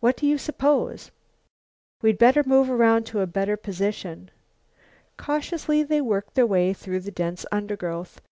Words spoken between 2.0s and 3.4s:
"We'd better move around to a